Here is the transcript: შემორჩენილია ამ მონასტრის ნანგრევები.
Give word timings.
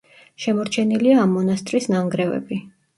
შემორჩენილია 0.45 1.21
ამ 1.27 1.37
მონასტრის 1.37 1.91
ნანგრევები. 1.95 2.65